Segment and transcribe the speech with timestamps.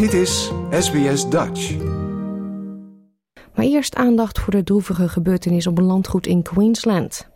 [0.00, 1.76] Dit is SBS Dutch.
[3.54, 7.28] Maar eerst aandacht voor de droevige gebeurtenis op een landgoed in Queensland.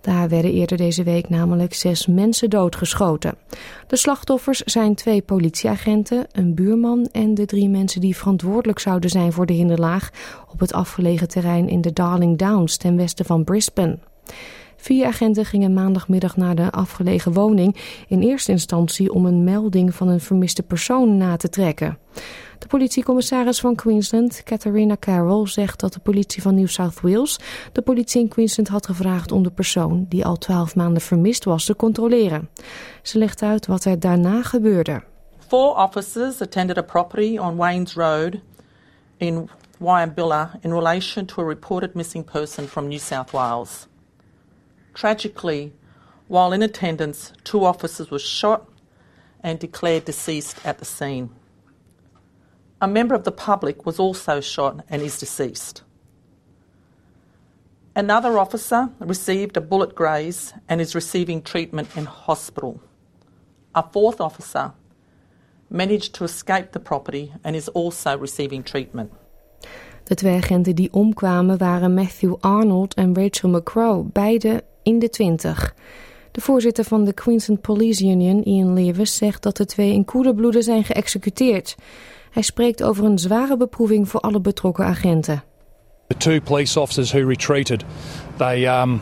[0.00, 3.34] Daar werden eerder deze week namelijk zes mensen doodgeschoten.
[3.86, 9.32] De slachtoffers zijn twee politieagenten, een buurman en de drie mensen die verantwoordelijk zouden zijn
[9.32, 10.10] voor de hinderlaag
[10.52, 13.98] op het afgelegen terrein in de Darling Downs ten westen van Brisbane.
[14.80, 17.76] Vier agenten gingen maandagmiddag naar de afgelegen woning
[18.08, 21.98] in eerste instantie om een melding van een vermiste persoon na te trekken.
[22.58, 27.38] De politiecommissaris van Queensland, Catharina Carroll, zegt dat de politie van New South Wales
[27.72, 31.64] de politie in Queensland had gevraagd om de persoon, die al twaalf maanden vermist was,
[31.64, 32.48] te controleren.
[33.02, 35.02] Ze legt uit wat er daarna gebeurde.
[35.46, 38.40] Four officers attended a property on Waynes Road
[39.16, 43.86] in Wyambilla in relation to a reported missing person from New South Wales.
[44.98, 45.72] Tragically,
[46.26, 48.68] while in attendance, two officers were shot
[49.44, 51.30] and declared deceased at the scene.
[52.80, 55.84] A member of the public was also shot and is deceased.
[57.94, 62.82] Another officer received a bullet graze and is receiving treatment in hospital.
[63.76, 64.72] A fourth officer
[65.70, 69.12] managed to escape the property and is also receiving treatment.
[70.08, 75.74] De twee agenten die omkwamen waren Matthew Arnold en Rachel McCrow, beide in de twintig.
[76.32, 80.34] De voorzitter van de Queensland Police Union, Ian Lewis, zegt dat de twee in koele
[80.34, 81.76] bloeden zijn geëxecuteerd.
[82.30, 85.42] Hij spreekt over een zware beproeving voor alle betrokken agenten.
[86.06, 87.84] The two police officers who retreated,
[88.36, 89.00] they, um,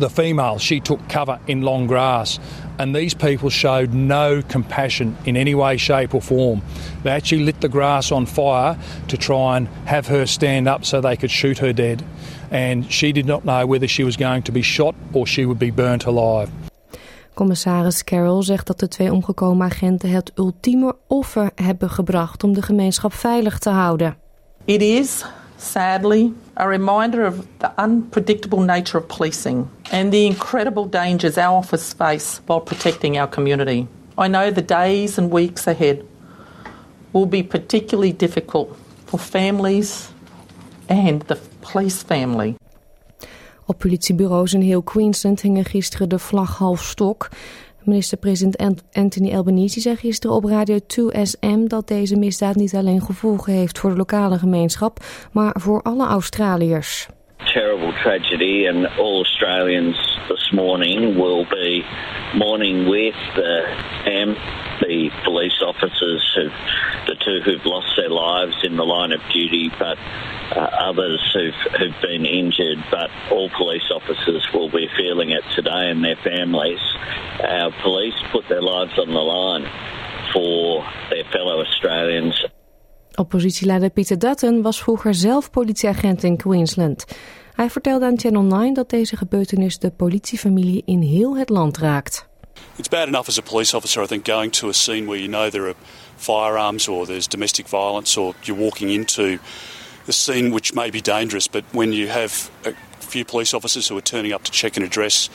[0.00, 2.40] the female, she took cover in long grass.
[2.78, 6.62] And these people showed no compassion in any way, shape, or form.
[7.02, 8.76] They actually lit the grass on fire
[9.08, 12.02] to try and have her stand up so they could shoot her dead.
[12.50, 15.58] And she did not know whether she was going to be shot or she would
[15.58, 16.50] be burnt alive.
[17.34, 22.62] Commissaris Carroll zegt dat de twee omgekomen agenten het ultieme offer hebben gebracht om de
[22.62, 24.16] gemeenschap veilig te houden.
[24.64, 25.24] It is,
[25.56, 31.92] sadly, a reminder of the unpredictable nature of policing and the incredible dangers our office
[31.92, 33.88] face while protecting our community.
[34.16, 36.06] I know the days and weeks ahead
[37.12, 38.76] will be particularly difficult
[39.06, 40.10] for families
[40.88, 42.54] and the police family.
[43.66, 47.30] Op politiebureaus in heel Queensland hingen gisteren de vlag half stok.
[47.86, 53.78] Minister-president Anthony Albanese zei gisteren op Radio 2SM dat deze misdaad niet alleen gevolgen heeft
[53.78, 57.08] voor de lokale gemeenschap, maar voor alle Australiërs.
[57.52, 59.96] Terrible tragedy and all Australians
[60.28, 61.84] this morning will be
[62.34, 63.64] mourning with the
[64.10, 64.34] um,
[64.80, 66.48] the police officers who
[67.06, 69.98] the two who've lost their lives in the line of duty, but
[70.56, 72.82] uh, others who've, who've been injured.
[72.90, 76.80] But all police officers will be feeling it today and their families.
[77.40, 79.66] Our police put their lives on the line
[80.32, 82.42] for their fellow Australians.
[83.16, 87.04] Oppositieleider Peter Dutton was vroeger zelf politieagent in Queensland.
[87.54, 92.26] Hij vertelde aan Channel 9 dat deze gebeurtenis de politiefamilie in heel het land raakt.
[92.76, 95.28] It's bad enough as a police officer, I think, going to a scene where you
[95.28, 95.74] know there are
[96.16, 99.38] firearms or there's domestic violence or you're walking into
[100.08, 103.96] a scene which may be dangerous, but when you have a few police officers who
[103.96, 105.30] are turning up to check an address,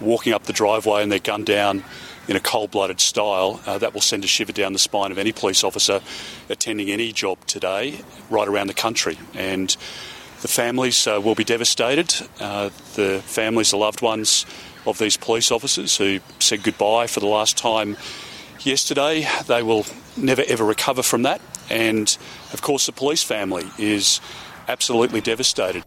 [0.00, 1.82] walking up the driveway and they're gunned down
[2.30, 5.18] in a cold blooded style, uh, that will send a shiver down the spine of
[5.18, 6.00] any police officer
[6.48, 9.18] attending any job today, right around the country.
[9.34, 9.76] And
[10.40, 12.14] the families uh, will be devastated.
[12.38, 14.46] Uh, the families, the loved ones
[14.86, 17.96] of these police officers who said goodbye for the last time
[18.60, 19.84] yesterday, they will
[20.16, 21.40] never ever recover from that.
[21.68, 22.16] And
[22.52, 24.20] of course, the police family is
[24.68, 25.84] absolutely devastated.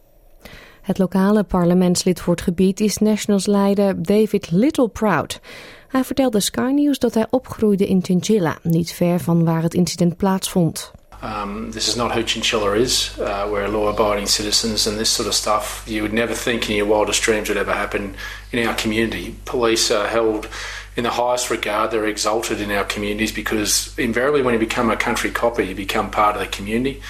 [0.83, 5.39] Het lokale parlementslid voor het gebied is Nationals-leider David Littleproud.
[5.88, 10.17] Hij vertelde Sky News dat hij opgroeide in Chinchilla, niet ver van waar het incident
[10.17, 10.91] plaatsvond.
[11.23, 13.16] Um, this is not who Chinchilla is.
[13.19, 16.91] Uh, we're law-abiding citizens, and this sort of stuff you would never think in your
[16.91, 18.16] wildest dreams would ever happen
[18.49, 19.33] in our community.
[19.43, 20.47] Police are held
[20.95, 21.91] in the highest regard.
[21.91, 26.09] They're exalted in our communities because invariably, when you become a country copper, you become
[26.09, 27.02] part of the community,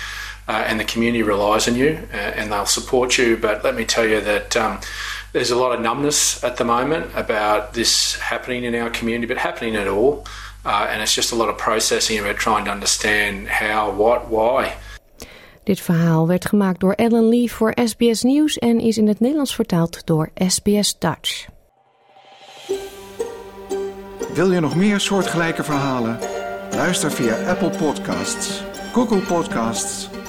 [0.47, 3.37] uh, and the community relies on you, uh, and they'll support you.
[3.37, 4.55] But let me tell you that.
[4.55, 4.79] Um,
[5.33, 9.37] there's a lot of numbness at the moment about this happening in our community, but
[9.37, 10.25] happening at all.
[10.65, 14.73] Uh, and it's just a lot of processing about trying to understand how, what, why.
[15.63, 19.55] Dit verhaal werd gemaakt door Ellen Lee voor SBS Nieuws en is in het Nederlands
[19.55, 21.45] vertaald door SBS Dutch.
[24.33, 26.19] Wil je nog meer soortgelijke verhalen?
[26.71, 28.61] Luister via Apple Podcasts,
[28.93, 30.09] Google Podcasts,